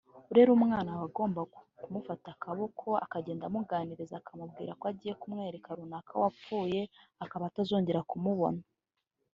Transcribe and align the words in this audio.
urera 0.31 0.49
umwana 0.57 0.89
aba 0.95 1.05
agomba 1.09 1.41
kumufata 1.83 2.27
akaboko 2.35 2.87
akagenda 3.05 3.43
amuganiriza 3.45 4.15
akamubwira 4.17 4.71
ko 4.79 4.83
agiye 4.91 5.13
kumwereka 5.21 5.69
runaka 5.77 6.13
wapfuye 6.21 6.81
akaba 7.23 7.43
atazongera 7.47 8.07
kumubona 8.11 8.61